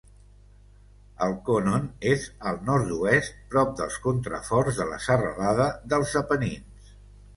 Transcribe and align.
El 1.25 1.35
Conon 1.49 1.85
és 2.13 2.25
al 2.51 2.57
nord-oest, 2.71 3.37
prop 3.53 3.77
dels 3.83 3.99
contraforts 4.07 4.81
de 4.81 4.89
la 4.95 4.99
serralada 5.09 5.69
dels 5.93 6.17
Apenins. 6.25 6.95